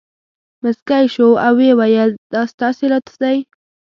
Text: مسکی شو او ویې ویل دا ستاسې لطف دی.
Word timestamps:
مسکی 0.63 1.05
شو 1.13 1.27
او 1.45 1.53
ویې 1.57 1.71
ویل 1.79 2.09
دا 2.33 2.41
ستاسې 2.53 2.85
لطف 2.93 3.13
دی. 3.23 3.37